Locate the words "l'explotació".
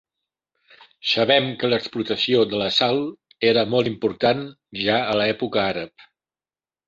1.73-2.39